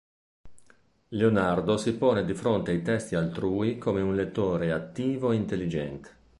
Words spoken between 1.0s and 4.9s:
Leonardo si pone di fronte ai testi altrui come un lettore